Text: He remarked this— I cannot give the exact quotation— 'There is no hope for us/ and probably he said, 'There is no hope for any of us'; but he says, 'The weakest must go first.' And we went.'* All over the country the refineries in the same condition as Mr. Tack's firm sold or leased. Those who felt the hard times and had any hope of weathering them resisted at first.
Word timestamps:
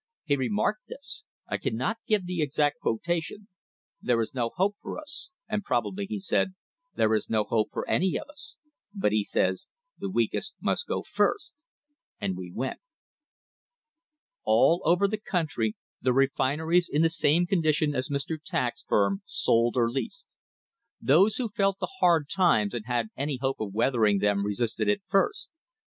He 0.23 0.35
remarked 0.35 0.87
this— 0.87 1.25
I 1.47 1.57
cannot 1.57 1.97
give 2.07 2.25
the 2.25 2.41
exact 2.41 2.79
quotation— 2.79 3.47
'There 4.01 4.19
is 4.21 4.33
no 4.33 4.49
hope 4.55 4.77
for 4.81 4.97
us/ 4.99 5.29
and 5.47 5.63
probably 5.63 6.07
he 6.07 6.17
said, 6.19 6.55
'There 6.95 7.13
is 7.13 7.29
no 7.29 7.43
hope 7.43 7.69
for 7.71 7.87
any 7.87 8.17
of 8.17 8.27
us'; 8.27 8.57
but 8.95 9.11
he 9.11 9.23
says, 9.23 9.67
'The 9.99 10.09
weakest 10.09 10.55
must 10.59 10.87
go 10.87 11.03
first.' 11.03 11.53
And 12.19 12.35
we 12.35 12.51
went.'* 12.51 12.81
All 14.43 14.81
over 14.85 15.07
the 15.07 15.19
country 15.19 15.75
the 16.01 16.13
refineries 16.13 16.89
in 16.91 17.03
the 17.03 17.07
same 17.07 17.45
condition 17.45 17.93
as 17.93 18.09
Mr. 18.09 18.39
Tack's 18.43 18.81
firm 18.81 19.21
sold 19.27 19.77
or 19.77 19.87
leased. 19.91 20.25
Those 20.99 21.35
who 21.35 21.47
felt 21.49 21.77
the 21.79 21.97
hard 21.99 22.27
times 22.27 22.73
and 22.73 22.87
had 22.87 23.09
any 23.15 23.37
hope 23.39 23.59
of 23.59 23.75
weathering 23.75 24.17
them 24.17 24.47
resisted 24.47 24.89
at 24.89 25.01
first. 25.07 25.51